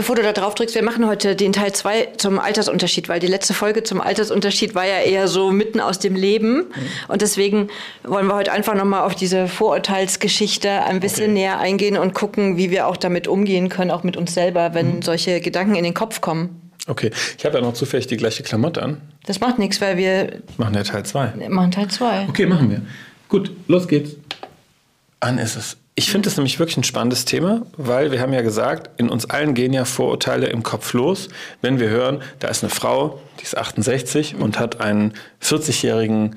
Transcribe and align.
bevor 0.00 0.16
du 0.16 0.22
da 0.22 0.32
drauf 0.32 0.54
drückst, 0.54 0.74
wir 0.74 0.82
machen 0.82 1.06
heute 1.06 1.36
den 1.36 1.52
Teil 1.52 1.74
2 1.74 2.12
zum 2.16 2.38
Altersunterschied, 2.38 3.10
weil 3.10 3.20
die 3.20 3.26
letzte 3.26 3.52
Folge 3.52 3.82
zum 3.82 4.00
Altersunterschied 4.00 4.74
war 4.74 4.86
ja 4.86 5.00
eher 5.00 5.28
so 5.28 5.50
mitten 5.50 5.78
aus 5.78 5.98
dem 5.98 6.16
Leben. 6.16 6.54
Mhm. 6.54 6.64
Und 7.08 7.20
deswegen 7.20 7.68
wollen 8.02 8.26
wir 8.26 8.34
heute 8.34 8.50
einfach 8.50 8.74
nochmal 8.74 9.02
auf 9.02 9.14
diese 9.14 9.46
Vorurteilsgeschichte 9.46 10.70
ein 10.70 11.00
bisschen 11.00 11.24
okay. 11.24 11.32
näher 11.34 11.58
eingehen 11.58 11.98
und 11.98 12.14
gucken, 12.14 12.56
wie 12.56 12.70
wir 12.70 12.86
auch 12.86 12.96
damit 12.96 13.28
umgehen 13.28 13.68
können, 13.68 13.90
auch 13.90 14.02
mit 14.02 14.16
uns 14.16 14.32
selber, 14.32 14.72
wenn 14.72 14.96
mhm. 14.96 15.02
solche 15.02 15.42
Gedanken 15.42 15.74
in 15.74 15.84
den 15.84 15.92
Kopf 15.92 16.22
kommen. 16.22 16.72
Okay, 16.86 17.10
ich 17.36 17.44
habe 17.44 17.58
ja 17.58 17.60
noch 17.62 17.74
zufällig 17.74 18.06
die 18.06 18.16
gleiche 18.16 18.42
Klamotte 18.42 18.82
an. 18.82 19.02
Das 19.26 19.38
macht 19.40 19.58
nichts, 19.58 19.82
weil 19.82 19.98
wir. 19.98 20.40
Machen 20.56 20.72
ja 20.76 20.82
Teil 20.82 21.04
2. 21.04 21.46
Machen 21.50 21.72
Teil 21.72 21.88
2. 21.88 22.26
Okay, 22.26 22.46
machen 22.46 22.70
wir. 22.70 22.80
Gut, 23.28 23.50
los 23.68 23.86
geht's. 23.86 24.16
An 25.20 25.36
ist 25.36 25.56
es. 25.56 25.76
Ich 26.00 26.10
finde 26.10 26.30
es 26.30 26.38
nämlich 26.38 26.58
wirklich 26.58 26.78
ein 26.78 26.82
spannendes 26.82 27.26
Thema, 27.26 27.66
weil 27.76 28.10
wir 28.10 28.22
haben 28.22 28.32
ja 28.32 28.40
gesagt, 28.40 28.88
in 28.98 29.10
uns 29.10 29.26
allen 29.28 29.52
gehen 29.52 29.74
ja 29.74 29.84
Vorurteile 29.84 30.46
im 30.46 30.62
Kopf 30.62 30.94
los, 30.94 31.28
wenn 31.60 31.78
wir 31.78 31.90
hören, 31.90 32.22
da 32.38 32.48
ist 32.48 32.64
eine 32.64 32.70
Frau, 32.70 33.20
die 33.38 33.42
ist 33.42 33.54
68 33.54 34.36
und 34.36 34.58
hat 34.58 34.80
einen 34.80 35.12
40-jährigen 35.42 36.36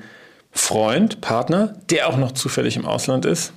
Freund, 0.52 1.22
Partner, 1.22 1.76
der 1.88 2.10
auch 2.10 2.18
noch 2.18 2.32
zufällig 2.32 2.76
im 2.76 2.84
Ausland 2.84 3.24
ist. 3.24 3.54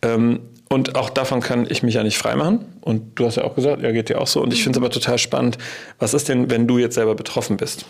Ähm, 0.00 0.40
und 0.70 0.96
auch 0.96 1.10
davon 1.10 1.42
kann 1.42 1.66
ich 1.68 1.82
mich 1.82 1.96
ja 1.96 2.02
nicht 2.02 2.16
freimachen. 2.16 2.64
Und 2.80 3.18
du 3.18 3.26
hast 3.26 3.36
ja 3.36 3.44
auch 3.44 3.54
gesagt, 3.54 3.82
ja, 3.82 3.92
geht 3.92 4.08
dir 4.08 4.22
auch 4.22 4.26
so. 4.26 4.40
Und 4.40 4.54
ich 4.54 4.62
finde 4.62 4.78
es 4.78 4.82
aber 4.82 4.90
total 4.90 5.18
spannend. 5.18 5.58
Was 5.98 6.14
ist 6.14 6.30
denn, 6.30 6.48
wenn 6.48 6.66
du 6.66 6.78
jetzt 6.78 6.94
selber 6.94 7.14
betroffen 7.14 7.58
bist? 7.58 7.84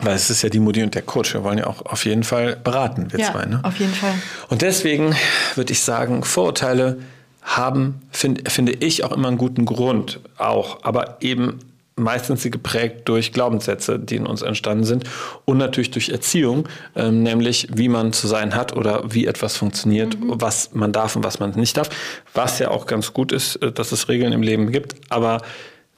Weil 0.00 0.16
es 0.16 0.28
ist 0.28 0.42
ja 0.42 0.48
die 0.48 0.58
Mutti 0.58 0.82
und 0.82 0.94
der 0.94 1.02
Coach. 1.02 1.34
Wir 1.34 1.44
wollen 1.44 1.58
ja 1.58 1.66
auch 1.66 1.86
auf 1.86 2.04
jeden 2.04 2.24
Fall 2.24 2.56
beraten, 2.56 3.12
wir 3.12 3.20
ja, 3.20 3.30
zwei. 3.30 3.46
Ne? 3.46 3.60
Auf 3.62 3.78
jeden 3.78 3.94
Fall. 3.94 4.14
Und 4.48 4.62
deswegen 4.62 5.14
würde 5.54 5.72
ich 5.72 5.80
sagen, 5.80 6.24
Vorurteile 6.24 6.98
haben, 7.42 8.02
find, 8.10 8.50
finde 8.50 8.72
ich, 8.72 9.04
auch 9.04 9.12
immer 9.12 9.28
einen 9.28 9.38
guten 9.38 9.66
Grund. 9.66 10.20
Auch. 10.36 10.82
Aber 10.82 11.18
eben 11.20 11.60
meistens 11.96 12.42
sie 12.42 12.50
geprägt 12.50 13.02
durch 13.04 13.32
Glaubenssätze, 13.32 13.98
die 13.98 14.16
in 14.16 14.26
uns 14.26 14.42
entstanden 14.42 14.84
sind 14.84 15.04
und 15.44 15.58
natürlich 15.58 15.90
durch 15.90 16.08
Erziehung, 16.08 16.68
ähm, 16.96 17.22
nämlich 17.22 17.68
wie 17.72 17.88
man 17.88 18.12
zu 18.12 18.26
sein 18.26 18.54
hat 18.54 18.76
oder 18.76 19.04
wie 19.12 19.26
etwas 19.26 19.56
funktioniert, 19.56 20.18
mhm. 20.18 20.40
was 20.40 20.74
man 20.74 20.92
darf 20.92 21.14
und 21.14 21.22
was 21.22 21.38
man 21.38 21.50
nicht 21.50 21.76
darf. 21.76 21.90
Was 22.32 22.58
ja 22.58 22.70
auch 22.70 22.86
ganz 22.86 23.12
gut 23.12 23.30
ist, 23.30 23.56
äh, 23.56 23.70
dass 23.70 23.92
es 23.92 24.08
Regeln 24.08 24.32
im 24.32 24.42
Leben 24.42 24.72
gibt, 24.72 24.96
aber 25.08 25.40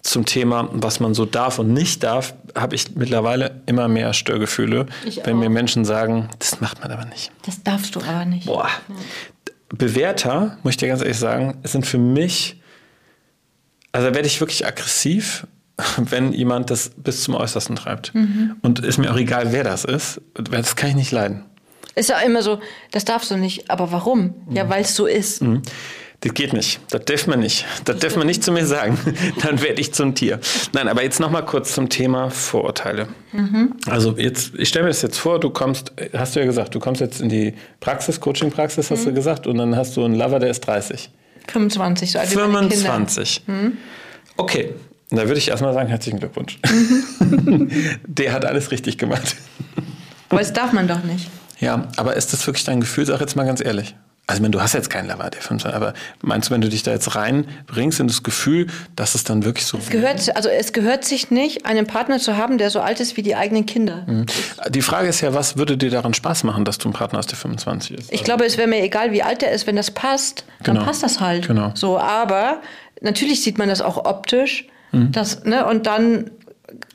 zum 0.06 0.24
Thema, 0.24 0.68
was 0.72 1.00
man 1.00 1.14
so 1.14 1.24
darf 1.24 1.58
und 1.58 1.72
nicht 1.72 2.02
darf, 2.04 2.34
habe 2.54 2.74
ich 2.74 2.94
mittlerweile 2.94 3.60
immer 3.66 3.88
mehr 3.88 4.12
Störgefühle, 4.12 4.86
ich 5.04 5.24
wenn 5.24 5.36
auch. 5.36 5.40
mir 5.40 5.50
Menschen 5.50 5.84
sagen, 5.84 6.28
das 6.38 6.60
macht 6.60 6.80
man 6.80 6.92
aber 6.92 7.04
nicht. 7.06 7.32
Das 7.44 7.62
darfst 7.62 7.94
du 7.96 8.00
aber 8.00 8.24
nicht. 8.24 8.46
Boah. 8.46 8.68
Ja. 8.88 8.94
Bewerter, 9.68 10.58
muss 10.62 10.72
ich 10.72 10.76
dir 10.76 10.88
ganz 10.88 11.02
ehrlich 11.02 11.18
sagen, 11.18 11.58
sind 11.64 11.86
für 11.86 11.98
mich, 11.98 12.60
also 13.90 14.14
werde 14.14 14.28
ich 14.28 14.40
wirklich 14.40 14.64
aggressiv, 14.64 15.46
wenn 15.96 16.32
jemand 16.32 16.70
das 16.70 16.90
bis 16.96 17.24
zum 17.24 17.34
Äußersten 17.34 17.74
treibt. 17.74 18.14
Mhm. 18.14 18.56
Und 18.62 18.78
ist 18.78 18.98
mir 18.98 19.12
auch 19.12 19.18
egal, 19.18 19.52
wer 19.52 19.64
das 19.64 19.84
ist. 19.84 20.20
Das 20.34 20.76
kann 20.76 20.90
ich 20.90 20.96
nicht 20.96 21.10
leiden. 21.10 21.44
Ist 21.96 22.10
ja 22.10 22.20
immer 22.20 22.42
so, 22.42 22.60
das 22.92 23.04
darfst 23.04 23.30
du 23.30 23.36
nicht. 23.36 23.70
Aber 23.70 23.90
warum? 23.90 24.34
Ja, 24.50 24.64
mhm. 24.64 24.70
weil 24.70 24.82
es 24.82 24.94
so 24.94 25.06
ist. 25.06 25.42
Mhm. 25.42 25.62
Das 26.20 26.34
geht 26.34 26.52
nicht. 26.52 26.80
Das 26.90 27.04
darf 27.04 27.26
man 27.26 27.40
nicht. 27.40 27.66
Das 27.84 27.98
darf 27.98 28.16
man 28.16 28.26
nicht 28.26 28.42
zu 28.42 28.50
mir 28.50 28.64
sagen. 28.64 28.98
Dann 29.42 29.60
werde 29.62 29.80
ich 29.80 29.92
zum 29.92 30.14
Tier. 30.14 30.40
Nein, 30.72 30.88
aber 30.88 31.02
jetzt 31.02 31.20
noch 31.20 31.30
mal 31.30 31.42
kurz 31.42 31.74
zum 31.74 31.88
Thema 31.88 32.30
Vorurteile. 32.30 33.08
Mhm. 33.32 33.74
Also 33.86 34.16
jetzt, 34.16 34.52
ich 34.56 34.68
stelle 34.68 34.84
mir 34.84 34.90
das 34.90 35.02
jetzt 35.02 35.18
vor, 35.18 35.38
du 35.38 35.50
kommst, 35.50 35.92
hast 36.14 36.34
du 36.34 36.40
ja 36.40 36.46
gesagt, 36.46 36.74
du 36.74 36.80
kommst 36.80 37.00
jetzt 37.00 37.20
in 37.20 37.28
die 37.28 37.54
Praxis, 37.80 38.20
Coaching-Praxis, 38.20 38.90
hast 38.90 39.00
mhm. 39.00 39.10
du 39.10 39.14
gesagt, 39.14 39.46
und 39.46 39.58
dann 39.58 39.76
hast 39.76 39.96
du 39.96 40.04
einen 40.04 40.14
Lover, 40.14 40.38
der 40.38 40.50
ist 40.50 40.60
30. 40.60 41.10
25, 41.48 42.12
so 42.12 42.18
alt 42.18 42.28
25. 42.28 43.42
Mhm. 43.46 43.76
Okay, 44.36 44.74
da 45.10 45.28
würde 45.28 45.38
ich 45.38 45.48
erstmal 45.48 45.72
sagen, 45.72 45.88
herzlichen 45.88 46.18
Glückwunsch. 46.18 46.58
der 48.06 48.32
hat 48.32 48.44
alles 48.44 48.70
richtig 48.70 48.98
gemacht. 48.98 49.36
Aber 50.28 50.40
das 50.40 50.52
darf 50.52 50.72
man 50.72 50.88
doch 50.88 51.04
nicht. 51.04 51.30
Ja, 51.60 51.88
aber 51.96 52.16
ist 52.16 52.32
das 52.32 52.46
wirklich 52.46 52.64
dein 52.64 52.80
Gefühl? 52.80 53.06
Sag 53.06 53.20
jetzt 53.20 53.36
mal 53.36 53.46
ganz 53.46 53.64
ehrlich. 53.64 53.94
Also, 54.28 54.42
wenn 54.42 54.50
du 54.50 54.60
hast 54.60 54.72
jetzt 54.72 54.90
keinen 54.90 55.06
der 55.06 55.16
25, 55.16 55.72
aber 55.72 55.94
meinst 56.20 56.48
du, 56.48 56.54
wenn 56.54 56.60
du 56.60 56.68
dich 56.68 56.82
da 56.82 56.90
jetzt 56.90 57.14
reinbringst 57.14 58.00
in 58.00 58.08
das 58.08 58.24
Gefühl, 58.24 58.66
dass 58.96 59.14
es 59.14 59.22
dann 59.22 59.44
wirklich 59.44 59.66
so 59.66 59.78
es 59.78 59.88
gehört, 59.88 60.34
also 60.34 60.48
es 60.48 60.72
gehört 60.72 61.04
sich 61.04 61.30
nicht, 61.30 61.64
einen 61.64 61.86
Partner 61.86 62.18
zu 62.18 62.36
haben, 62.36 62.58
der 62.58 62.70
so 62.70 62.80
alt 62.80 62.98
ist 62.98 63.16
wie 63.16 63.22
die 63.22 63.36
eigenen 63.36 63.66
Kinder. 63.66 64.04
Mhm. 64.06 64.26
Die 64.68 64.82
Frage 64.82 65.08
ist 65.08 65.20
ja, 65.20 65.32
was 65.32 65.56
würde 65.56 65.76
dir 65.76 65.90
daran 65.90 66.12
Spaß 66.12 66.42
machen, 66.42 66.64
dass 66.64 66.78
du 66.78 66.88
einen 66.88 66.94
Partner 66.94 67.20
hast, 67.20 67.30
der 67.30 67.38
25 67.38 67.98
ist? 67.98 68.04
Ich 68.06 68.12
also 68.12 68.24
glaube, 68.24 68.44
es 68.46 68.58
wäre 68.58 68.66
mir 68.66 68.82
egal, 68.82 69.12
wie 69.12 69.22
alt 69.22 69.42
der 69.42 69.52
ist, 69.52 69.68
wenn 69.68 69.76
das 69.76 69.92
passt, 69.92 70.44
dann 70.64 70.74
genau. 70.74 70.86
passt 70.86 71.04
das 71.04 71.20
halt. 71.20 71.46
Genau. 71.46 71.70
So, 71.74 71.96
aber 71.96 72.60
natürlich 73.00 73.42
sieht 73.42 73.58
man 73.58 73.68
das 73.68 73.80
auch 73.80 74.06
optisch. 74.06 74.66
Mhm. 74.90 75.12
Das, 75.12 75.44
ne, 75.44 75.66
und 75.66 75.86
dann 75.86 76.32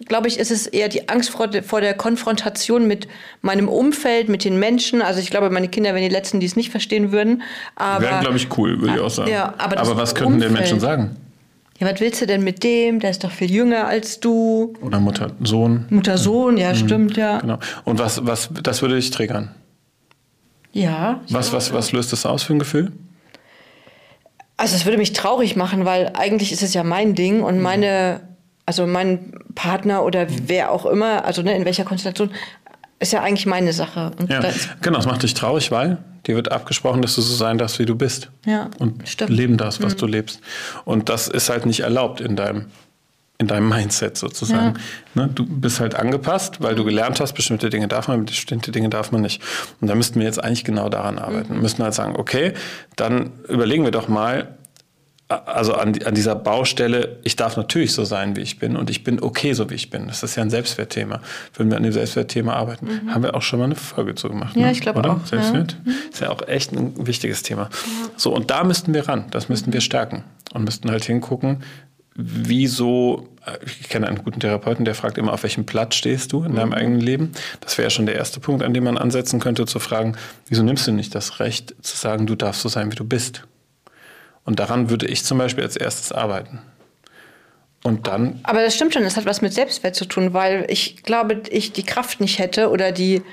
glaube 0.08 0.28
ich, 0.28 0.40
ist 0.40 0.52
es 0.52 0.68
eher 0.68 0.90
die 0.90 1.10
Angst 1.10 1.30
vor, 1.30 1.50
vor, 1.64 1.82
der 1.82 1.94
Konfrontation 1.94 2.88
mit 2.88 3.08
meinem 3.42 3.68
Umfeld, 3.68 4.30
mit 4.30 4.44
den 4.44 4.60
Menschen. 4.60 5.02
Also 5.02 5.20
ich 5.20 5.30
glaube, 5.30 5.50
meine 5.50 5.68
Kinder 5.68 5.94
wären 5.94 6.04
die 6.04 6.14
Letzten, 6.14 6.40
die 6.40 6.46
es 6.46 6.56
nicht 6.56 6.72
verstehen 6.72 7.12
würden. 7.12 7.44
Aber, 7.76 8.04
Wären, 8.04 8.22
glaube 8.22 8.38
ich, 8.38 8.58
cool, 8.58 8.80
würde 8.82 8.96
ich 8.96 9.02
auch 9.02 9.10
sagen. 9.10 9.32
Ja, 9.32 9.54
aber, 9.58 9.78
aber 9.78 9.98
was 9.98 10.16
könnten 10.16 10.36
Umfeld, 10.36 10.52
den 10.52 10.58
Menschen 10.58 10.80
sagen? 10.80 11.16
Ja, 11.80 11.92
was 11.92 12.00
willst 12.00 12.22
du 12.22 12.28
denn 12.28 12.44
mit 12.44 12.64
dem? 12.64 13.00
Der 13.00 13.10
ist 13.10 13.24
doch 13.24 13.32
viel 13.32 13.50
jünger 13.50 13.88
als 13.88 14.20
du. 14.20 14.74
Oder 14.82 15.00
Mutter, 15.00 15.32
Sohn. 15.42 15.86
Mutter, 15.90 16.18
Sohn, 16.18 16.58
ja, 16.58 16.70
mhm. 16.70 16.76
stimmt, 16.76 17.18
ja. 17.18 17.40
Genau. 17.40 17.58
Und 17.86 18.00
was, 18.00 18.26
was, 18.26 18.50
das 18.62 18.82
würde 18.82 18.96
dich 18.96 19.10
triggern? 19.10 19.50
Ja. 20.74 21.22
Was, 21.30 21.52
was, 21.54 21.74
was 21.74 21.92
löst 21.92 22.14
das 22.14 22.26
aus 22.26 22.44
für 22.44 22.54
ein 22.54 22.60
Gefühl? 22.60 22.92
Also 24.58 24.76
es 24.76 24.86
würde 24.86 25.00
mich 25.00 25.14
traurig 25.14 25.56
machen, 25.56 25.86
weil 25.86 26.12
eigentlich 26.14 26.52
ist 26.52 26.62
es 26.62 26.76
ja 26.76 26.84
mein 26.84 27.16
Ding 27.16 27.42
und 27.42 27.58
mhm. 27.58 27.64
meine 27.64 28.22
also 28.72 28.88
mein 28.88 29.34
Partner 29.54 30.06
oder 30.06 30.26
mhm. 30.26 30.44
wer 30.48 30.72
auch 30.72 30.86
immer, 30.86 31.26
also 31.26 31.42
ne, 31.42 31.58
in 31.58 31.66
welcher 31.66 31.84
Konstellation, 31.84 32.32
ist 33.00 33.12
ja 33.12 33.22
eigentlich 33.22 33.46
meine 33.46 33.74
Sache. 33.74 34.12
Und 34.18 34.32
ja, 34.32 34.42
genau, 34.82 34.96
das 34.98 35.08
macht 35.08 35.24
dich 35.24 35.34
traurig, 35.34 35.72
weil 35.72 35.98
dir 36.26 36.36
wird 36.36 36.54
abgesprochen, 36.54 37.02
dass 37.02 37.16
du 37.16 37.22
so 37.22 37.36
sein 37.36 37.58
darfst, 37.58 37.80
wie 37.80 37.86
du 37.86 37.96
bist. 37.96 38.30
Ja, 38.46 38.70
und 38.80 39.10
stimmt. 39.10 39.32
leben 39.32 39.58
darfst, 39.58 39.84
was 39.84 39.96
mhm. 39.96 39.98
du 39.98 40.06
lebst. 40.06 40.40
Und 40.86 41.10
das 41.10 41.28
ist 41.28 41.50
halt 41.50 41.66
nicht 41.66 41.82
erlaubt 41.82 42.22
in 42.22 42.38
deinem 42.38 42.68
in 43.40 43.48
deinem 43.48 43.68
Mindset 43.68 44.18
sozusagen. 44.18 44.78
Ja. 45.16 45.26
Ne, 45.26 45.32
du 45.34 45.46
bist 45.46 45.80
halt 45.80 45.96
angepasst, 45.96 46.62
weil 46.62 46.76
du 46.76 46.86
gelernt 46.86 47.20
hast, 47.20 47.34
bestimmte 47.34 47.72
Dinge 47.72 47.88
darf 47.88 48.08
man, 48.08 48.24
bestimmte 48.24 48.72
Dinge 48.72 48.90
darf 48.90 49.12
man 49.12 49.22
nicht. 49.22 49.42
Und 49.82 49.88
da 49.88 49.96
müssten 49.96 50.20
wir 50.20 50.28
jetzt 50.28 50.42
eigentlich 50.42 50.64
genau 50.64 50.90
daran 50.90 51.18
arbeiten. 51.18 51.50
Mhm. 51.50 51.56
Wir 51.56 51.62
müssten 51.64 51.84
halt 51.84 51.96
sagen, 51.96 52.16
okay, 52.16 52.54
dann 52.96 53.32
überlegen 53.50 53.84
wir 53.84 53.92
doch 53.92 54.08
mal, 54.08 54.60
also 55.32 55.74
an, 55.74 55.94
an, 56.04 56.16
dieser 56.16 56.36
Baustelle, 56.36 57.18
ich 57.24 57.36
darf 57.36 57.58
natürlich 57.58 57.94
so 57.94 58.04
sein, 58.04 58.36
wie 58.36 58.42
ich 58.42 58.60
bin 58.60 58.76
und 58.76 58.90
ich 58.90 59.04
bin 59.04 59.22
okay, 59.22 59.54
so 59.54 59.70
wie 59.70 59.76
ich 59.76 59.90
bin. 59.90 60.08
Das 60.08 60.24
ist 60.24 60.36
ja 60.36 60.44
ein 60.44 60.50
Selbstwertthema. 60.50 61.22
Wenn 61.58 61.70
wir 61.70 61.78
an 61.78 61.84
dem 61.84 61.92
Selbstwertthema 61.92 62.54
arbeiten, 62.54 62.88
mhm. 62.88 63.14
haben 63.14 63.24
wir 63.24 63.36
auch 63.36 63.42
schon 63.42 63.60
mal 63.60 63.66
eine 63.66 63.76
Folge 63.76 64.16
zu 64.16 64.30
gemacht. 64.30 64.56
Ja, 64.56 64.68
ne? 64.68 64.72
ich 64.72 64.82
glaube 64.82 65.04
auch. 65.10 65.26
Selbstwert 65.26 65.78
ja. 65.86 65.92
Mhm. 65.92 65.98
ist 66.12 66.22
ja 66.22 66.30
auch 66.30 66.48
echt 66.48 66.72
ein 66.74 67.08
wichtiges 67.08 67.44
Thema. 67.44 67.64
Ja. 67.64 68.10
So, 68.18 68.34
und 68.34 68.52
da 68.52 68.64
müssten 68.64 68.94
wir 68.94 69.08
ran. 69.08 69.26
Das 69.32 69.50
müssten 69.50 69.74
wir 69.74 69.82
stärken 69.82 70.24
und 70.54 70.64
müssten 70.64 70.90
halt 70.90 71.04
hingucken, 71.06 71.64
wieso, 72.16 73.30
ich 73.66 73.90
kenne 73.90 74.08
einen 74.08 74.24
guten 74.24 74.40
Therapeuten, 74.40 74.86
der 74.86 74.96
fragt 74.96 75.18
immer, 75.18 75.34
auf 75.34 75.44
welchem 75.44 75.66
Platz 75.66 75.96
stehst 75.96 76.34
du 76.34 76.44
in 76.44 76.56
deinem 76.56 76.70
mhm. 76.70 76.76
eigenen 76.76 77.00
Leben? 77.00 77.32
Das 77.62 77.78
wäre 77.78 77.88
ja 77.88 77.90
schon 77.90 78.06
der 78.06 78.16
erste 78.16 78.40
Punkt, 78.40 78.64
an 78.64 78.74
dem 78.74 78.84
man 78.84 78.98
ansetzen 78.98 79.40
könnte, 79.40 79.66
zu 79.66 79.80
fragen, 79.80 80.16
wieso 80.48 80.64
nimmst 80.64 80.88
du 80.88 80.92
nicht 80.92 81.16
das 81.16 81.40
Recht 81.40 81.76
zu 81.82 81.96
sagen, 81.96 82.28
du 82.28 82.36
darfst 82.36 82.62
so 82.62 82.70
sein, 82.70 82.92
wie 82.92 82.96
du 82.96 83.06
bist? 83.06 83.44
Und 84.46 84.60
daran 84.60 84.90
würde 84.90 85.08
ich 85.08 85.24
zum 85.24 85.38
Beispiel 85.38 85.64
als 85.64 85.76
erstes 85.76 86.12
arbeiten. 86.12 86.60
Und 87.84 88.08
dann. 88.08 88.40
Aber 88.44 88.62
das 88.62 88.76
stimmt 88.76 88.94
schon, 88.94 89.04
das 89.04 89.18
hat 89.18 89.26
was 89.26 89.42
mit 89.42 89.54
Selbstwert 89.54 89.96
zu 89.96 90.06
tun, 90.06 90.34
weil 90.34 90.66
ich 90.70 91.04
glaube, 91.04 91.42
ich 91.50 91.72
die 91.72 91.84
Kraft 91.84 92.22
nicht 92.22 92.38
hätte 92.38 92.70
oder 92.70 92.92
die 92.92 93.24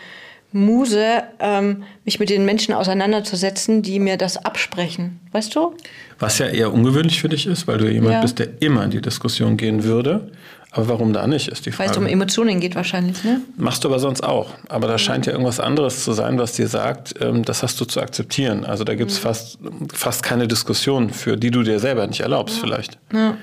Muse, 0.53 1.25
ähm, 1.41 1.85
mich 2.07 2.19
mit 2.19 2.31
den 2.31 2.47
Menschen 2.47 2.73
auseinanderzusetzen, 2.73 3.83
die 3.83 4.01
mir 4.01 4.17
das 4.17 4.39
absprechen. 4.39 5.21
Weißt 5.33 5.55
du? 5.55 5.77
Was 6.19 6.39
ja 6.39 6.47
eher 6.47 6.73
ungewöhnlich 6.73 7.21
für 7.21 7.29
dich 7.29 7.47
ist, 7.47 7.67
weil 7.69 7.77
du 7.77 7.91
jemand 7.91 8.15
ja. 8.15 8.21
bist, 8.23 8.39
der 8.39 8.49
immer 8.61 8.83
in 8.85 8.91
die 8.91 9.03
Diskussion 9.03 9.59
gehen 9.59 9.85
würde. 9.85 10.33
Aber 10.71 10.89
warum 10.89 11.13
da 11.13 11.27
nicht, 11.27 11.49
ist 11.49 11.65
die 11.65 11.73
Frage. 11.73 11.89
Weil 11.89 11.97
es 11.97 11.99
um 11.99 12.07
Emotionen 12.07 12.61
geht 12.61 12.75
wahrscheinlich, 12.75 13.25
ne? 13.25 13.41
Machst 13.57 13.85
du 13.85 13.89
aber 13.89 13.99
sonst 13.99 14.23
auch. 14.23 14.51
Aber 14.69 14.87
da 14.87 14.99
scheint 14.99 15.25
ja 15.25 15.33
irgendwas 15.33 15.61
anderes 15.61 16.05
zu 16.05 16.13
sein, 16.13 16.39
was 16.39 16.53
dir 16.53 16.69
sagt, 16.69 17.15
ähm, 17.21 17.43
das 17.45 17.63
hast 17.63 17.81
du 17.81 17.87
zu 17.87 18.01
akzeptieren. 18.01 18.65
Also 18.65 18.85
da 18.85 18.95
gibt 18.95 19.11
es 19.11 19.19
mhm. 19.19 19.23
fast, 19.23 19.59
fast 19.95 20.23
keine 20.23 20.47
Diskussion, 20.47 21.11
für 21.11 21.37
die 21.37 21.51
du 21.51 21.63
dir 21.63 21.81
selber 21.81 22.07
nicht 22.07 22.21
erlaubst 22.21 22.57
ja. 22.57 22.63
vielleicht. 22.63 22.99
Ja. 23.13 23.37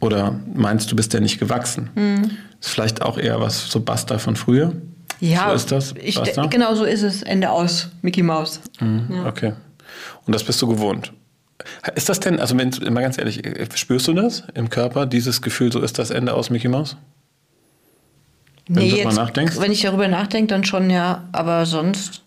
Oder 0.00 0.40
meinst 0.52 0.90
du 0.90 0.96
bist 0.96 1.14
ja 1.14 1.20
nicht 1.20 1.38
gewachsen. 1.38 1.90
Mhm. 1.94 2.30
Ist 2.60 2.70
vielleicht 2.70 3.02
auch 3.02 3.18
eher 3.18 3.40
was 3.40 3.70
so 3.70 3.80
Basta 3.80 4.18
von 4.18 4.34
früher. 4.34 4.72
Ja, 5.20 5.50
so 5.50 5.54
ist 5.54 5.72
das. 5.72 5.94
Ich, 6.02 6.20
genau 6.50 6.74
so 6.74 6.84
ist 6.84 7.02
es. 7.02 7.22
Ende 7.22 7.50
aus. 7.50 7.88
Mickey 8.02 8.22
Mouse. 8.22 8.60
Mhm. 8.80 9.06
Ja. 9.10 9.26
Okay. 9.26 9.52
Und 10.26 10.34
das 10.34 10.42
bist 10.42 10.60
du 10.60 10.66
gewohnt. 10.66 11.12
Ist 11.94 12.08
das 12.08 12.20
denn, 12.20 12.40
also 12.40 12.56
wenn, 12.58 12.70
mal 12.92 13.02
ganz 13.02 13.18
ehrlich, 13.18 13.42
spürst 13.74 14.08
du 14.08 14.12
das 14.12 14.44
im 14.54 14.70
Körper, 14.70 15.06
dieses 15.06 15.40
Gefühl, 15.40 15.72
so 15.72 15.80
ist 15.80 15.98
das 15.98 16.10
Ende 16.10 16.34
aus 16.34 16.50
Mickey 16.50 16.68
Mouse? 16.68 16.96
Wenn 18.66 18.82
nee, 18.82 18.96
jetzt, 18.96 19.60
wenn 19.60 19.72
ich 19.72 19.82
darüber 19.82 20.08
nachdenke, 20.08 20.46
dann 20.46 20.64
schon 20.64 20.88
ja, 20.88 21.24
aber 21.32 21.66
sonst. 21.66 22.22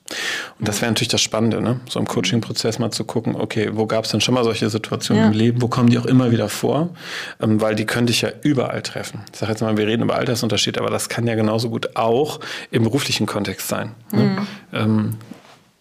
Und 0.60 0.68
das 0.68 0.82
wäre 0.82 0.92
natürlich 0.92 1.08
das 1.08 1.22
Spannende, 1.22 1.62
ne? 1.62 1.80
so 1.90 2.00
im 2.00 2.06
Coaching-Prozess 2.06 2.78
mal 2.78 2.92
zu 2.92 3.06
gucken, 3.06 3.36
okay, 3.36 3.72
wo 3.74 3.88
gab 3.88 4.06
es 4.06 4.12
denn 4.12 4.22
schon 4.22 4.36
mal 4.36 4.44
solche 4.44 4.70
Situationen 4.70 5.24
ja. 5.24 5.32
im 5.32 5.36
Leben, 5.36 5.62
wo 5.64 5.68
kommen 5.68 5.90
die 5.90 5.98
auch 5.98 6.06
immer 6.06 6.32
wieder 6.32 6.48
vor, 6.48 6.90
ähm, 7.42 7.60
weil 7.60 7.74
die 7.74 7.86
könnte 7.86 8.12
ich 8.12 8.22
ja 8.22 8.30
überall 8.44 8.84
treffen. 8.84 9.22
Ich 9.34 9.40
sage 9.40 9.52
jetzt 9.52 9.62
mal, 9.62 9.78
wir 9.78 9.88
reden 9.88 10.04
über 10.04 10.16
Altersunterschied, 10.16 10.78
aber 10.78 10.92
das 10.92 11.10
kann 11.10 11.26
ja 11.26 11.34
genauso 11.34 11.72
gut 11.72 11.96
auch 11.96 12.40
im 12.70 12.84
beruflichen 12.84 13.26
Kontext 13.26 13.68
sein. 13.68 13.96
Ne? 14.12 14.24
Mhm. 14.24 14.48
Ähm, 14.74 15.14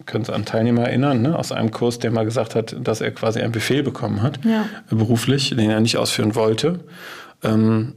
können 0.05 0.23
Sie 0.23 0.33
an 0.33 0.45
Teilnehmer 0.45 0.83
erinnern, 0.83 1.21
ne? 1.21 1.37
aus 1.37 1.51
einem 1.51 1.71
Kurs, 1.71 1.99
der 1.99 2.11
mal 2.11 2.23
gesagt 2.23 2.55
hat, 2.55 2.75
dass 2.79 3.01
er 3.01 3.11
quasi 3.11 3.41
einen 3.41 3.51
Befehl 3.51 3.83
bekommen 3.83 4.21
hat, 4.21 4.39
ja. 4.45 4.65
beruflich, 4.89 5.49
den 5.49 5.69
er 5.69 5.79
nicht 5.79 5.97
ausführen 5.97 6.35
wollte. 6.35 6.79
Ähm, 7.43 7.93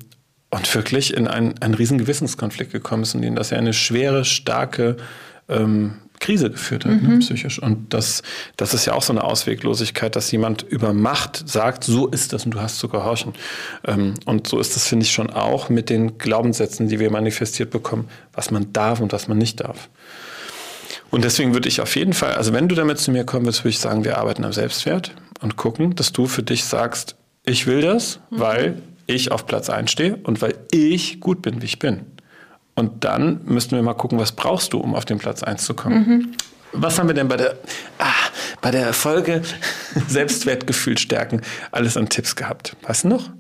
und 0.50 0.75
wirklich 0.75 1.14
in 1.14 1.29
einen, 1.29 1.55
einen 1.61 1.75
riesen 1.75 1.99
Gewissenskonflikt 1.99 2.73
gekommen 2.73 3.05
ist 3.05 3.14
und 3.14 3.23
ihn 3.23 3.37
das 3.37 3.50
ja 3.50 3.58
eine 3.58 3.73
schwere, 3.73 4.25
starke 4.25 4.97
ähm, 5.49 5.94
Krise 6.20 6.50
geführt 6.50 6.85
hat, 6.85 6.93
ne, 6.93 6.99
mhm. 6.99 7.14
ne, 7.14 7.19
psychisch. 7.20 7.58
Und 7.61 7.94
das, 7.94 8.23
das 8.56 8.75
ist 8.75 8.85
ja 8.85 8.93
auch 8.93 9.02
so 9.02 9.12
eine 9.12 9.25
Ausweglosigkeit, 9.25 10.14
dass 10.14 10.31
jemand 10.31 10.62
über 10.62 10.93
Macht 10.93 11.49
sagt, 11.49 11.82
so 11.82 12.08
ist 12.08 12.32
das 12.32 12.44
und 12.44 12.52
du 12.52 12.61
hast 12.61 12.79
zu 12.79 12.88
gehorchen. 12.88 13.32
Ähm, 13.87 14.14
und 14.26 14.47
so 14.47 14.58
ist 14.58 14.76
das, 14.76 14.87
finde 14.87 15.05
ich, 15.05 15.12
schon 15.12 15.31
auch 15.31 15.70
mit 15.70 15.88
den 15.88 16.19
Glaubenssätzen, 16.19 16.88
die 16.88 17.00
wir 17.00 17.11
manifestiert 17.11 17.70
bekommen, 17.70 18.08
was 18.35 18.50
man 18.50 18.73
darf 18.73 19.00
und 19.00 19.12
was 19.12 19.29
man 19.29 19.38
nicht 19.38 19.61
darf. 19.61 19.88
Und 21.10 21.24
deswegen 21.24 21.54
würde 21.54 21.68
ich 21.68 21.80
auf 21.80 21.96
jeden 21.96 22.12
Fall, 22.12 22.34
also 22.34 22.52
wenn 22.52 22.68
du 22.68 22.74
damit 22.74 22.98
zu 22.98 23.10
mir 23.10 23.24
kommen 23.24 23.46
willst, 23.46 23.60
würde 23.60 23.70
ich 23.70 23.80
sagen, 23.80 24.04
wir 24.04 24.18
arbeiten 24.18 24.44
am 24.44 24.52
Selbstwert 24.52 25.14
und 25.40 25.56
gucken, 25.56 25.94
dass 25.96 26.12
du 26.12 26.26
für 26.26 26.42
dich 26.42 26.64
sagst, 26.64 27.16
ich 27.44 27.66
will 27.66 27.80
das, 27.80 28.20
mhm. 28.30 28.38
weil 28.38 28.82
ich 29.06 29.32
auf 29.32 29.46
Platz 29.46 29.70
1 29.70 29.90
stehe 29.90 30.16
und 30.22 30.40
weil 30.40 30.54
ich 30.70 31.20
gut 31.20 31.42
bin, 31.42 31.62
wie 31.62 31.66
ich 31.66 31.78
bin. 31.78 32.02
Und 32.74 33.04
dann 33.04 33.40
müssten 33.44 33.74
wir 33.74 33.82
mal 33.82 33.94
gucken, 33.94 34.18
was 34.18 34.32
brauchst 34.32 34.72
du, 34.72 34.78
um 34.78 34.94
auf 34.94 35.04
den 35.04 35.18
Platz 35.18 35.42
1 35.42 35.64
zu 35.64 35.74
kommen. 35.74 36.08
Mhm. 36.08 36.28
Was 36.72 36.98
haben 36.98 37.08
wir 37.08 37.14
denn 37.14 37.26
bei 37.26 37.36
der, 37.36 37.58
ah, 37.98 38.12
bei 38.60 38.70
der 38.70 38.92
Folge 38.92 39.42
Selbstwertgefühl 40.08 40.96
stärken 40.96 41.40
alles 41.72 41.96
an 41.96 42.08
Tipps 42.08 42.36
gehabt? 42.36 42.76
Weißt 42.82 43.04
du 43.04 43.08
noch? 43.08 43.30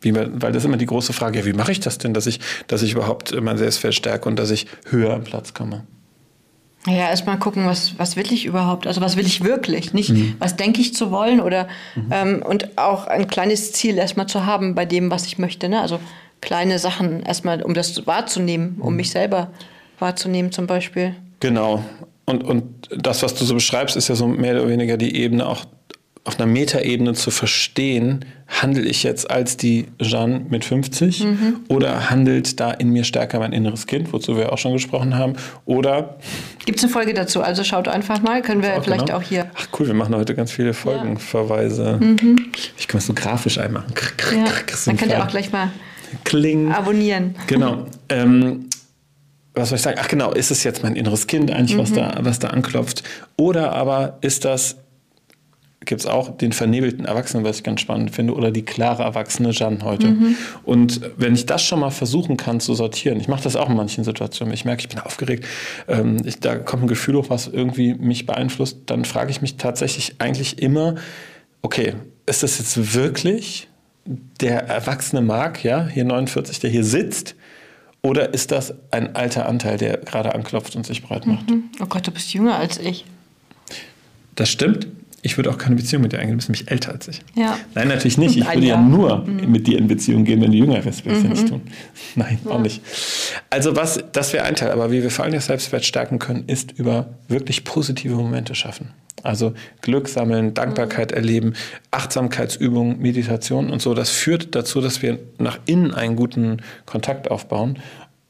Wie, 0.00 0.14
weil 0.14 0.52
das 0.52 0.62
ist 0.62 0.64
immer 0.64 0.78
die 0.78 0.86
große 0.86 1.12
Frage, 1.12 1.40
ja, 1.40 1.44
wie 1.44 1.52
mache 1.52 1.72
ich 1.72 1.80
das 1.80 1.98
denn, 1.98 2.14
dass 2.14 2.26
ich, 2.26 2.40
dass 2.68 2.80
ich 2.80 2.92
überhaupt 2.92 3.38
mein 3.38 3.58
Selbstwert 3.58 3.94
stärke 3.94 4.30
und 4.30 4.36
dass 4.36 4.50
ich 4.50 4.66
höher 4.88 5.12
am 5.12 5.24
Platz 5.24 5.52
komme? 5.52 5.86
Ja, 6.86 7.10
erstmal 7.10 7.38
gucken, 7.38 7.66
was, 7.66 7.98
was 7.98 8.16
will 8.16 8.32
ich 8.32 8.46
überhaupt? 8.46 8.86
Also 8.86 9.02
was 9.02 9.16
will 9.16 9.26
ich 9.26 9.44
wirklich? 9.44 9.92
Nicht, 9.92 10.10
mhm. 10.10 10.36
was 10.38 10.56
denke 10.56 10.80
ich 10.80 10.94
zu 10.94 11.10
wollen 11.10 11.40
oder 11.40 11.68
mhm. 11.94 12.08
ähm, 12.10 12.42
und 12.42 12.78
auch 12.78 13.06
ein 13.06 13.26
kleines 13.26 13.72
Ziel 13.72 13.98
erstmal 13.98 14.26
zu 14.26 14.46
haben 14.46 14.74
bei 14.74 14.86
dem, 14.86 15.10
was 15.10 15.26
ich 15.26 15.38
möchte. 15.38 15.68
Ne? 15.68 15.80
Also 15.80 16.00
kleine 16.40 16.78
Sachen 16.78 17.22
erstmal, 17.22 17.62
um 17.62 17.74
das 17.74 18.06
wahrzunehmen, 18.06 18.76
um 18.80 18.96
mich 18.96 19.10
selber 19.10 19.50
wahrzunehmen 19.98 20.52
zum 20.52 20.66
Beispiel. 20.66 21.14
Genau. 21.40 21.84
Und, 22.24 22.44
und 22.44 22.88
das, 22.96 23.22
was 23.22 23.34
du 23.34 23.44
so 23.44 23.54
beschreibst, 23.54 23.96
ist 23.96 24.08
ja 24.08 24.14
so 24.14 24.26
mehr 24.26 24.54
oder 24.54 24.68
weniger 24.68 24.96
die 24.96 25.16
Ebene 25.16 25.46
auch 25.46 25.66
auf 26.30 26.38
einer 26.38 26.46
Metaebene 26.46 27.14
zu 27.14 27.32
verstehen, 27.32 28.24
handle 28.46 28.84
ich 28.84 29.02
jetzt 29.02 29.28
als 29.28 29.56
die 29.56 29.88
Jeanne 30.00 30.46
mit 30.48 30.64
50 30.64 31.24
mhm. 31.24 31.56
oder 31.66 32.08
handelt 32.08 32.60
da 32.60 32.70
in 32.70 32.90
mir 32.90 33.02
stärker 33.02 33.40
mein 33.40 33.52
inneres 33.52 33.88
Kind, 33.88 34.12
wozu 34.12 34.36
wir 34.36 34.52
auch 34.52 34.58
schon 34.58 34.72
gesprochen 34.72 35.16
haben, 35.16 35.32
oder... 35.64 36.18
Gibt 36.64 36.78
es 36.78 36.84
eine 36.84 36.92
Folge 36.92 37.14
dazu, 37.14 37.42
also 37.42 37.64
schaut 37.64 37.88
einfach 37.88 38.22
mal, 38.22 38.42
können 38.42 38.62
wir 38.62 38.76
auch 38.76 38.84
vielleicht 38.84 39.06
genau. 39.06 39.18
auch 39.18 39.22
hier... 39.22 39.50
Ach 39.56 39.66
cool, 39.78 39.88
wir 39.88 39.94
machen 39.94 40.14
heute 40.14 40.36
ganz 40.36 40.52
viele 40.52 40.72
Folgenverweise. 40.72 41.98
Ja. 42.00 42.06
Mhm. 42.06 42.52
Ich 42.78 42.86
kann 42.86 42.98
es 42.98 43.06
so 43.06 43.12
grafisch 43.12 43.58
einmachen. 43.58 43.92
Ja. 44.32 44.44
Dann 44.86 44.96
könnt 44.96 45.10
ihr 45.10 45.20
auch 45.20 45.28
gleich 45.28 45.50
mal 45.50 45.70
Kling. 46.24 46.70
Abonnieren. 46.70 47.34
Genau. 47.48 47.86
Ähm, 48.08 48.68
was 49.54 49.70
soll 49.70 49.76
ich 49.76 49.82
sagen? 49.82 49.98
Ach 50.00 50.08
genau, 50.08 50.32
ist 50.32 50.52
es 50.52 50.62
jetzt 50.62 50.84
mein 50.84 50.94
inneres 50.94 51.26
Kind 51.26 51.50
eigentlich, 51.50 51.76
mhm. 51.76 51.80
was, 51.80 51.92
da, 51.92 52.18
was 52.20 52.38
da 52.38 52.48
anklopft? 52.48 53.02
Oder 53.36 53.72
aber 53.72 54.18
ist 54.20 54.44
das, 54.44 54.76
gibt 55.86 56.02
es 56.02 56.06
auch 56.06 56.36
den 56.36 56.52
vernebelten 56.52 57.06
Erwachsenen, 57.06 57.44
was 57.44 57.58
ich 57.58 57.62
ganz 57.62 57.80
spannend 57.80 58.10
finde, 58.10 58.34
oder 58.34 58.50
die 58.50 58.62
klare 58.62 59.02
erwachsene 59.02 59.50
Jeanne 59.50 59.78
heute. 59.82 60.08
Mhm. 60.08 60.36
Und 60.62 61.00
wenn 61.16 61.34
ich 61.34 61.46
das 61.46 61.64
schon 61.64 61.80
mal 61.80 61.90
versuchen 61.90 62.36
kann 62.36 62.60
zu 62.60 62.74
sortieren, 62.74 63.18
ich 63.18 63.28
mache 63.28 63.42
das 63.42 63.56
auch 63.56 63.70
in 63.70 63.76
manchen 63.76 64.04
Situationen, 64.04 64.52
ich 64.52 64.66
merke, 64.66 64.82
ich 64.82 64.88
bin 64.88 64.98
aufgeregt, 64.98 65.46
ähm, 65.88 66.18
ich, 66.24 66.38
da 66.38 66.56
kommt 66.56 66.84
ein 66.84 66.88
Gefühl 66.88 67.16
hoch, 67.16 67.30
was 67.30 67.48
irgendwie 67.48 67.94
mich 67.94 68.26
beeinflusst, 68.26 68.78
dann 68.86 69.06
frage 69.06 69.30
ich 69.30 69.40
mich 69.40 69.56
tatsächlich 69.56 70.16
eigentlich 70.18 70.60
immer, 70.60 70.96
okay, 71.62 71.94
ist 72.26 72.42
das 72.42 72.58
jetzt 72.58 72.94
wirklich 72.94 73.68
der 74.40 74.66
erwachsene 74.66 75.22
Mark, 75.22 75.64
ja, 75.64 75.86
hier 75.86 76.04
49, 76.04 76.60
der 76.60 76.70
hier 76.70 76.84
sitzt, 76.84 77.36
oder 78.02 78.32
ist 78.32 78.50
das 78.50 78.74
ein 78.90 79.14
alter 79.14 79.46
Anteil, 79.46 79.76
der 79.76 79.98
gerade 79.98 80.34
anklopft 80.34 80.74
und 80.76 80.86
sich 80.86 81.02
breit 81.02 81.26
macht? 81.26 81.50
Mhm. 81.50 81.64
Oh 81.80 81.86
Gott, 81.86 82.06
du 82.06 82.10
bist 82.10 82.32
jünger 82.32 82.56
als 82.56 82.78
ich. 82.78 83.04
Das 84.36 84.48
stimmt. 84.48 84.86
Ich 85.22 85.36
würde 85.36 85.50
auch 85.50 85.58
keine 85.58 85.76
Beziehung 85.76 86.02
mit 86.02 86.12
dir 86.12 86.18
eingehen. 86.18 86.32
Du 86.32 86.36
bist 86.36 86.48
nämlich 86.48 86.70
älter 86.70 86.92
als 86.92 87.06
ich. 87.08 87.20
Ja. 87.34 87.58
Nein, 87.74 87.88
natürlich 87.88 88.16
nicht. 88.16 88.36
Ich 88.36 88.46
würde 88.46 88.66
ja 88.66 88.80
nur 88.80 89.18
mhm. 89.18 89.50
mit 89.50 89.66
dir 89.66 89.76
in 89.76 89.86
Beziehung 89.86 90.24
gehen, 90.24 90.40
wenn 90.40 90.50
du 90.50 90.56
jünger 90.56 90.82
wärst. 90.82 91.04
Würde 91.04 91.18
ich 91.18 91.24
mhm. 91.24 91.30
ja 91.30 91.34
nicht 91.34 91.48
tun. 91.48 91.62
Nein, 92.14 92.38
ja. 92.44 92.50
auch 92.50 92.60
nicht. 92.60 92.80
Also 93.50 93.76
was, 93.76 94.02
das 94.12 94.32
wäre 94.32 94.44
ein 94.44 94.56
Teil. 94.56 94.70
Aber 94.70 94.90
wie 94.90 95.02
wir 95.02 95.10
vor 95.10 95.24
allem 95.24 95.34
das 95.34 95.46
Selbstwert 95.46 95.84
stärken 95.84 96.18
können, 96.18 96.44
ist 96.46 96.72
über 96.72 97.10
wirklich 97.28 97.64
positive 97.64 98.14
Momente 98.14 98.54
schaffen. 98.54 98.92
Also 99.22 99.52
Glück 99.82 100.08
sammeln, 100.08 100.54
Dankbarkeit 100.54 101.10
mhm. 101.10 101.16
erleben, 101.16 101.54
Achtsamkeitsübungen, 101.90 102.98
Meditation 103.00 103.70
und 103.70 103.82
so. 103.82 103.92
Das 103.92 104.08
führt 104.08 104.54
dazu, 104.54 104.80
dass 104.80 105.02
wir 105.02 105.18
nach 105.36 105.58
innen 105.66 105.92
einen 105.92 106.16
guten 106.16 106.62
Kontakt 106.86 107.30
aufbauen. 107.30 107.78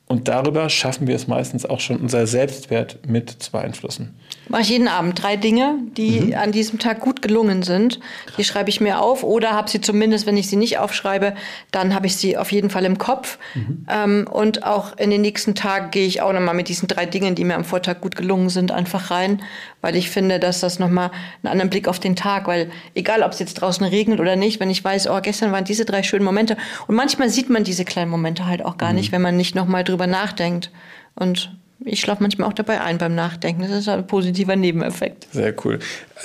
Und 0.06 0.26
darüber 0.26 0.68
schaffen 0.68 1.06
wir 1.06 1.14
es 1.14 1.28
meistens 1.28 1.64
auch 1.64 1.78
schon, 1.78 1.98
unser 1.98 2.26
Selbstwert 2.26 2.98
mit 3.06 3.30
zu 3.30 3.52
beeinflussen 3.52 4.16
mache 4.50 4.62
ich 4.62 4.68
jeden 4.68 4.88
Abend 4.88 5.22
drei 5.22 5.36
Dinge, 5.36 5.78
die 5.96 6.20
mhm. 6.20 6.34
an 6.34 6.50
diesem 6.50 6.80
Tag 6.80 7.00
gut 7.00 7.22
gelungen 7.22 7.62
sind. 7.62 8.00
Die 8.36 8.42
schreibe 8.42 8.68
ich 8.68 8.80
mir 8.80 9.00
auf 9.00 9.22
oder 9.22 9.52
habe 9.52 9.70
sie 9.70 9.80
zumindest, 9.80 10.26
wenn 10.26 10.36
ich 10.36 10.48
sie 10.48 10.56
nicht 10.56 10.78
aufschreibe, 10.78 11.34
dann 11.70 11.94
habe 11.94 12.06
ich 12.06 12.16
sie 12.16 12.36
auf 12.36 12.50
jeden 12.50 12.68
Fall 12.68 12.84
im 12.84 12.98
Kopf. 12.98 13.38
Mhm. 13.54 13.86
Ähm, 13.88 14.28
und 14.28 14.64
auch 14.66 14.96
in 14.98 15.10
den 15.10 15.20
nächsten 15.20 15.54
Tagen 15.54 15.92
gehe 15.92 16.06
ich 16.06 16.20
auch 16.20 16.32
nochmal 16.32 16.54
mit 16.54 16.68
diesen 16.68 16.88
drei 16.88 17.06
Dingen, 17.06 17.36
die 17.36 17.44
mir 17.44 17.54
am 17.54 17.64
Vortag 17.64 18.00
gut 18.00 18.16
gelungen 18.16 18.48
sind, 18.48 18.72
einfach 18.72 19.12
rein, 19.12 19.40
weil 19.82 19.94
ich 19.94 20.10
finde, 20.10 20.40
dass 20.40 20.58
das 20.58 20.80
nochmal 20.80 21.12
einen 21.42 21.52
anderen 21.52 21.70
Blick 21.70 21.86
auf 21.86 22.00
den 22.00 22.16
Tag, 22.16 22.48
weil 22.48 22.72
egal, 22.94 23.22
ob 23.22 23.30
es 23.30 23.38
jetzt 23.38 23.54
draußen 23.54 23.86
regnet 23.86 24.18
oder 24.18 24.34
nicht, 24.34 24.58
wenn 24.58 24.68
ich 24.68 24.82
weiß, 24.82 25.08
oh, 25.08 25.20
gestern 25.22 25.52
waren 25.52 25.64
diese 25.64 25.84
drei 25.84 26.02
schönen 26.02 26.24
Momente. 26.24 26.56
Und 26.88 26.96
manchmal 26.96 27.30
sieht 27.30 27.50
man 27.50 27.62
diese 27.62 27.84
kleinen 27.84 28.10
Momente 28.10 28.46
halt 28.46 28.64
auch 28.64 28.78
gar 28.78 28.90
mhm. 28.90 28.96
nicht, 28.96 29.12
wenn 29.12 29.22
man 29.22 29.36
nicht 29.36 29.54
nochmal 29.54 29.84
drüber 29.84 30.08
nachdenkt. 30.08 30.72
Und 31.14 31.56
ich 31.84 32.00
schlafe 32.00 32.22
manchmal 32.22 32.48
auch 32.48 32.52
dabei 32.52 32.80
ein 32.80 32.98
beim 32.98 33.14
Nachdenken. 33.14 33.62
Das 33.62 33.70
ist 33.70 33.88
ein 33.88 34.06
positiver 34.06 34.54
Nebeneffekt. 34.54 35.26
Sehr 35.32 35.54
cool. 35.64 35.78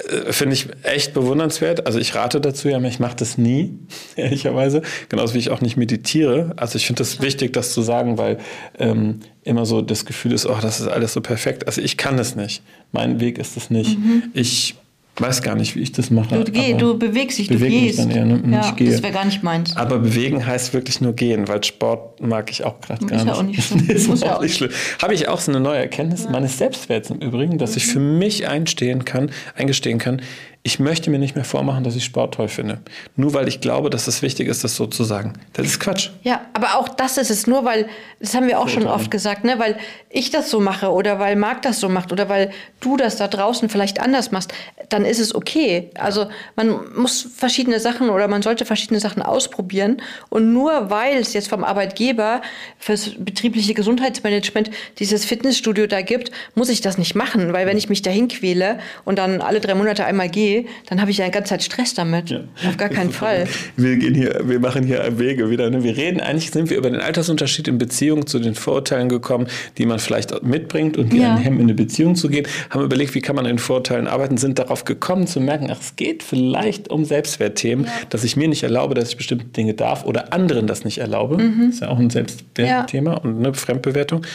Äh, 0.10 0.34
finde 0.34 0.54
ich 0.54 0.68
echt 0.84 1.14
bewundernswert. 1.14 1.86
Also 1.86 2.00
ich 2.00 2.14
rate 2.16 2.42
dazu, 2.42 2.68
ja, 2.68 2.82
ich 2.82 3.00
mache 3.00 3.16
das 3.16 3.38
nie, 3.38 3.78
ehrlicherweise. 4.16 4.82
Genauso 5.10 5.34
wie 5.34 5.40
ich 5.40 5.52
auch 5.52 5.62
nicht 5.62 5.78
meditiere. 5.78 6.54
Also 6.58 6.76
ich 6.78 6.86
finde 6.86 7.00
das 7.00 7.22
wichtig, 7.22 7.54
das 7.54 7.72
zu 7.72 7.82
sagen, 7.82 8.18
weil 8.18 8.38
ähm, 8.78 9.22
immer 9.44 9.66
so 9.66 9.82
das 9.82 10.06
Gefühl 10.06 10.34
ist, 10.34 10.46
oh, 10.46 10.58
das 10.62 10.80
ist 10.80 10.88
alles 10.88 11.14
so 11.14 11.22
perfekt. 11.22 11.68
Also 11.68 11.82
ich 11.82 11.98
kann 11.98 12.18
das 12.18 12.36
nicht. 12.36 12.62
Mein 12.92 13.20
Weg 13.20 13.38
ist 13.38 13.56
es 13.56 13.70
nicht. 13.70 13.98
Mhm. 13.98 14.24
Ich 14.34 14.76
weiß 15.18 15.42
gar 15.42 15.56
nicht, 15.56 15.76
wie 15.76 15.82
ich 15.82 15.92
das 15.92 16.10
mache. 16.10 16.44
Du, 16.44 16.52
geh, 16.52 16.74
du 16.74 16.98
bewegst 16.98 17.38
dich, 17.38 17.48
du 17.48 17.58
gehst. 17.58 18.00
Dann 18.00 18.12
eher, 18.12 18.26
ne? 18.26 18.42
ja, 18.52 18.70
ich 18.70 18.76
gehe. 18.76 18.92
Das 18.92 19.02
wäre 19.02 19.14
gar 19.14 19.26
nicht 19.26 19.44
meins. 19.44 19.76
Aber 19.78 20.00
bewegen 20.00 20.46
heißt 20.46 20.74
wirklich 20.74 21.02
nur 21.02 21.14
gehen, 21.14 21.48
weil 21.48 21.64
Sport 21.64 22.20
mag 22.22 22.52
ich 22.52 22.64
auch 22.64 22.80
gerade 22.82 23.06
gar 23.06 23.24
nicht. 23.24 23.26
Ist 23.26 23.28
ja 23.28 23.34
auch 23.36 23.44
nicht 23.44 23.64
schlimm. 23.64 23.90
ist 23.90 24.26
auch 24.26 24.42
nicht 24.42 24.56
schlimm. 24.58 24.72
Habe 25.02 25.14
ich 25.14 25.28
auch 25.28 25.40
so 25.40 25.52
eine 25.52 25.62
neue 25.62 25.80
Erkenntnis 25.80 26.26
ja. 26.26 26.32
meines 26.32 26.58
Selbstwerts 26.58 27.10
im 27.10 27.20
Übrigen, 27.20 27.58
dass 27.58 27.72
mhm. 27.72 27.78
ich 27.78 27.88
für 27.88 28.00
mich 28.00 28.48
einstehen 28.48 29.06
kann, 29.06 29.32
eingestehen 29.56 30.00
kann, 30.00 30.22
ich 30.66 30.80
möchte 30.80 31.12
mir 31.12 31.20
nicht 31.20 31.36
mehr 31.36 31.46
vormachen, 31.46 31.84
dass 31.84 31.96
ich 31.96 32.04
Sport 32.04 32.34
toll 32.34 32.48
finde. 32.48 32.80
Nur 33.16 33.36
weil 33.36 33.48
ich 33.48 33.62
glaube, 33.62 33.92
dass 33.92 34.08
es 34.08 34.24
wichtig 34.24 34.48
ist, 34.48 34.64
das 34.64 34.76
so 34.76 34.88
zu 34.88 35.04
sagen. 35.04 35.34
Das 35.54 35.68
ist 35.68 35.80
Quatsch. 35.80 36.10
Ja, 36.24 36.42
aber 36.54 36.80
auch 36.80 36.90
das 36.90 37.20
ist 37.20 37.30
es. 37.30 37.46
Nur 37.46 37.66
weil, 37.66 37.86
das 38.20 38.34
haben 38.34 38.48
wir 38.48 38.58
auch 38.58 38.66
Total. 38.66 38.82
schon 38.82 38.92
oft 38.92 39.12
gesagt, 39.12 39.44
ne? 39.44 39.60
weil 39.60 39.78
ich 40.10 40.32
das 40.32 40.50
so 40.50 40.60
mache 40.60 40.92
oder 40.92 41.20
weil 41.20 41.36
Marc 41.36 41.62
das 41.62 41.80
so 41.80 41.88
macht 41.88 42.12
oder 42.12 42.30
weil 42.30 42.50
du 42.80 42.98
das 42.98 43.18
da 43.18 43.28
draußen 43.28 43.70
vielleicht 43.70 44.02
anders 44.02 44.32
machst, 44.32 44.56
dann 44.90 45.06
ist 45.06 45.20
es 45.20 45.36
okay. 45.36 45.92
Also 46.00 46.30
man 46.56 46.80
muss 46.96 47.28
verschiedene 47.36 47.80
Sachen 47.80 48.10
oder 48.10 48.28
man 48.28 48.42
sollte 48.42 48.66
verschiedene 48.66 49.00
Sachen 49.00 49.22
ausprobieren. 49.22 50.02
Und 50.30 50.52
nur 50.52 50.90
weil 50.90 51.18
es 51.18 51.34
jetzt 51.34 51.48
vom 51.48 51.64
Arbeitgeber 51.64 52.42
fürs 52.80 53.12
betriebliche 53.20 53.76
Gesundheitsmanagement 53.76 54.72
dieses 54.98 55.26
Fitnessstudio 55.26 55.86
da 55.86 56.02
gibt, 56.02 56.32
muss 56.56 56.70
ich 56.70 56.82
das 56.82 56.98
nicht 56.98 57.14
machen. 57.14 57.54
Weil 57.54 57.68
wenn 57.68 57.78
ich 57.78 57.88
mich 57.88 58.02
dahin 58.02 58.30
quäle 58.30 58.80
und 59.04 59.20
dann 59.20 59.42
alle 59.42 59.60
drei 59.60 59.76
Monate 59.76 60.06
einmal 60.06 60.30
gehe, 60.30 60.55
dann 60.88 61.02
habe 61.02 61.12
ich 61.12 61.18
ja 61.18 61.26
die 61.26 61.32
ganze 61.32 61.50
Zeit 61.50 61.64
Stress 61.64 61.94
damit. 61.94 62.30
Ja. 62.30 62.42
Auf 62.68 62.78
gar 62.78 62.90
keinen 62.90 63.12
Fall. 63.12 63.48
Wir 63.76 63.98
gehen 63.98 64.14
hier, 64.14 64.42
wir 64.46 64.60
machen 64.60 64.84
hier 64.84 65.20
Wege 65.20 65.50
wieder. 65.50 65.70
Ne? 65.70 65.84
Wir 65.84 65.96
reden 65.98 66.20
eigentlich, 66.20 66.52
sind 66.52 66.70
wir 66.70 66.78
über 66.78 66.90
den 66.90 67.02
Altersunterschied 67.02 67.68
in 67.68 67.78
Beziehung 67.78 68.28
zu 68.28 68.40
den 68.40 68.56
Vorurteilen 68.56 69.10
gekommen, 69.10 69.48
die 69.78 69.86
man 69.86 70.00
vielleicht 70.00 70.44
mitbringt 70.44 70.98
und 70.98 71.12
die 71.12 71.20
ja. 71.20 71.36
einen 71.36 71.44
hemmen, 71.44 71.60
in 71.60 71.66
eine 71.66 71.74
Beziehung 71.74 72.16
zu 72.16 72.30
gehen. 72.30 72.48
Haben 72.70 72.84
überlegt, 72.84 73.16
wie 73.16 73.22
kann 73.22 73.36
man 73.36 73.46
an 73.46 73.54
den 73.54 73.60
Vorurteilen 73.60 74.08
arbeiten, 74.08 74.38
sind 74.38 74.60
darauf 74.60 74.86
gekommen 74.86 75.28
zu 75.28 75.40
merken, 75.40 75.70
ach, 75.72 75.80
es 75.82 75.96
geht 75.96 76.24
vielleicht 76.24 76.90
um 76.90 77.06
Selbstwertthemen, 77.06 77.86
ja. 77.86 77.92
dass 78.10 78.24
ich 78.24 78.36
mir 78.36 78.48
nicht 78.48 78.64
erlaube, 78.64 78.96
dass 78.96 79.10
ich 79.10 79.18
bestimmte 79.18 79.46
Dinge 79.46 79.74
darf 79.74 80.06
oder 80.06 80.34
anderen 80.34 80.68
das 80.68 80.86
nicht 80.86 81.00
erlaube. 81.00 81.38
Mhm. 81.38 81.66
Das 81.68 81.76
ist 81.76 81.82
ja 81.82 81.90
auch 81.90 82.00
ein 82.00 82.10
Selbstwertthema 82.10 83.16
und 83.16 83.40
eine 83.40 83.54
Fremdbewertung. 83.54 84.26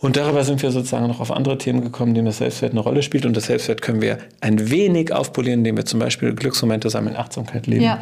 Und 0.00 0.16
darüber 0.16 0.44
sind 0.44 0.62
wir 0.62 0.70
sozusagen 0.70 1.06
noch 1.06 1.20
auf 1.20 1.30
andere 1.30 1.58
Themen 1.58 1.82
gekommen, 1.82 2.14
denen 2.14 2.26
das 2.26 2.38
Selbstwert 2.38 2.72
eine 2.72 2.80
Rolle 2.80 3.02
spielt. 3.02 3.26
Und 3.26 3.36
das 3.36 3.44
Selbstwert 3.44 3.82
können 3.82 4.00
wir 4.00 4.18
ein 4.40 4.70
wenig 4.70 5.12
aufpolieren, 5.12 5.60
indem 5.60 5.76
wir 5.76 5.84
zum 5.84 6.00
Beispiel 6.00 6.34
Glücksmomente 6.34 6.88
sammeln, 6.88 7.16
Achtsamkeit 7.16 7.66
leben. 7.66 7.84
Ja. 7.84 8.00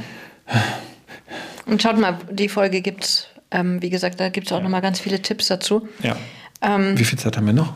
Und 1.66 1.82
schaut 1.82 1.98
mal, 1.98 2.18
die 2.30 2.48
Folge 2.48 2.80
gibt 2.80 3.04
es, 3.04 3.26
ähm, 3.50 3.82
wie 3.82 3.90
gesagt, 3.90 4.20
da 4.20 4.28
gibt 4.28 4.46
es 4.46 4.52
auch 4.52 4.58
ja. 4.58 4.62
noch 4.62 4.70
mal 4.70 4.80
ganz 4.80 5.00
viele 5.00 5.20
Tipps 5.20 5.48
dazu. 5.48 5.88
Ja. 6.02 6.16
Ähm, 6.62 6.96
wie 6.96 7.04
viel 7.04 7.18
Zeit 7.18 7.36
haben 7.36 7.46
wir 7.46 7.52
noch? 7.52 7.74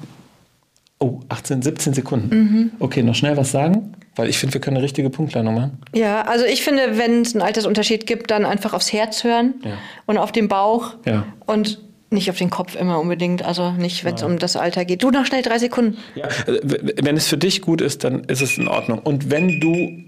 Oh, 1.01 1.21
18, 1.29 1.63
17 1.63 1.95
Sekunden. 1.95 2.35
Mhm. 2.35 2.71
Okay, 2.79 3.03
noch 3.03 3.17
schnell 3.17 3.37
was 3.37 3.51
sagen? 3.51 3.95
Weil 4.15 4.29
ich 4.29 4.39
finde, 4.39 4.55
wir 4.55 4.61
können 4.61 4.77
eine 4.77 4.85
richtige 4.85 5.11
Punktlandung 5.11 5.55
machen. 5.55 5.79
Ja, 5.95 6.23
also 6.23 6.45
ich 6.45 6.63
finde, 6.63 6.97
wenn 6.97 7.23
es 7.23 7.35
einen 7.35 7.43
Altersunterschied 7.43 8.07
gibt, 8.07 8.31
dann 8.31 8.45
einfach 8.45 8.73
aufs 8.73 8.93
Herz 8.93 9.25
hören 9.25 9.55
ja. 9.65 9.73
und 10.07 10.17
auf 10.17 10.31
den 10.31 10.47
Bauch. 10.47 10.95
Ja. 11.07 11.25
Und 11.47 11.81
nicht 12.13 12.31
auf 12.31 12.39
den 12.39 12.51
Kopf 12.51 12.77
immer 12.77 13.01
unbedingt, 13.01 13.45
also 13.45 13.73
nicht, 13.73 14.05
wenn 14.05 14.15
es 14.15 14.23
um 14.23 14.39
das 14.39 14.57
Alter 14.57 14.85
geht. 14.85 15.03
Du 15.03 15.11
noch 15.11 15.27
schnell 15.27 15.43
drei 15.43 15.59
Sekunden. 15.59 15.99
Ja, 16.15 16.29
also, 16.47 16.61
wenn 17.03 17.17
es 17.17 17.27
für 17.29 17.39
dich 17.39 17.63
gut 17.63 17.81
ist, 17.81 18.05
dann 18.05 18.25
ist 18.25 18.43
es 18.43 18.59
in 18.59 18.69
Ordnung. 18.69 18.99
Und 19.01 19.31
wenn 19.31 19.61
du 19.61 20.03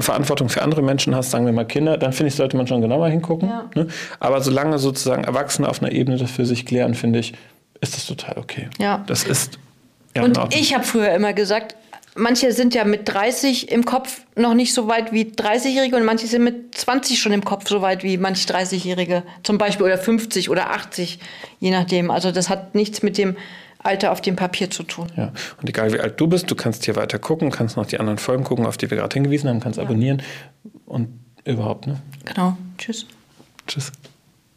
Verantwortung 0.00 0.48
für 0.48 0.62
andere 0.62 0.82
Menschen 0.82 1.14
hast, 1.14 1.30
sagen 1.30 1.46
wir 1.46 1.52
mal 1.52 1.66
Kinder, 1.66 1.96
dann 1.96 2.12
finde 2.12 2.28
ich, 2.28 2.34
sollte 2.34 2.56
man 2.56 2.66
schon 2.66 2.80
genauer 2.80 3.08
hingucken. 3.08 3.48
Ja. 3.48 3.70
Ne? 3.74 3.88
Aber 4.18 4.40
solange 4.40 4.78
sozusagen 4.78 5.24
Erwachsene 5.24 5.68
auf 5.68 5.82
einer 5.82 5.92
Ebene 5.92 6.16
das 6.16 6.30
für 6.30 6.46
sich 6.46 6.66
klären, 6.66 6.94
finde 6.94 7.20
ich, 7.20 7.34
ist 7.80 7.94
das 7.96 8.06
total 8.06 8.38
okay. 8.38 8.68
Ja. 8.78 9.04
Das 9.06 9.24
ist. 9.24 9.58
Ja, 10.16 10.22
und 10.22 10.38
ich 10.54 10.74
habe 10.74 10.84
früher 10.84 11.12
immer 11.12 11.32
gesagt, 11.32 11.76
manche 12.14 12.52
sind 12.52 12.74
ja 12.74 12.84
mit 12.84 13.08
30 13.08 13.70
im 13.70 13.84
Kopf 13.84 14.22
noch 14.36 14.54
nicht 14.54 14.74
so 14.74 14.88
weit 14.88 15.12
wie 15.12 15.24
30-Jährige 15.24 15.96
und 15.96 16.04
manche 16.04 16.26
sind 16.26 16.44
mit 16.44 16.74
20 16.74 17.18
schon 17.18 17.32
im 17.32 17.44
Kopf 17.44 17.68
so 17.68 17.82
weit 17.82 18.02
wie 18.02 18.16
manche 18.16 18.46
30-Jährige 18.48 19.22
zum 19.42 19.58
Beispiel 19.58 19.86
oder 19.86 19.98
50 19.98 20.50
oder 20.50 20.70
80, 20.70 21.18
je 21.60 21.70
nachdem. 21.70 22.10
Also 22.10 22.30
das 22.30 22.48
hat 22.48 22.74
nichts 22.74 23.02
mit 23.02 23.18
dem 23.18 23.36
Alter 23.78 24.12
auf 24.12 24.20
dem 24.20 24.36
Papier 24.36 24.70
zu 24.70 24.82
tun. 24.82 25.08
Ja, 25.16 25.32
und 25.60 25.68
egal 25.68 25.92
wie 25.92 26.00
alt 26.00 26.18
du 26.20 26.26
bist, 26.26 26.50
du 26.50 26.54
kannst 26.54 26.84
hier 26.84 26.96
weiter 26.96 27.18
gucken, 27.18 27.50
kannst 27.50 27.76
noch 27.76 27.86
die 27.86 28.00
anderen 28.00 28.18
Folgen 28.18 28.44
gucken, 28.44 28.66
auf 28.66 28.76
die 28.76 28.90
wir 28.90 28.96
gerade 28.96 29.12
hingewiesen 29.12 29.48
haben, 29.48 29.60
kannst 29.60 29.78
ja. 29.78 29.84
abonnieren 29.84 30.22
und 30.86 31.08
überhaupt, 31.44 31.86
ne? 31.86 32.00
Genau. 32.24 32.56
Tschüss. 32.78 33.06
Tschüss. 33.66 33.92